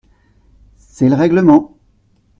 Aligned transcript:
C’est 0.77 1.09
le 1.09 1.13
règlement. 1.15 1.77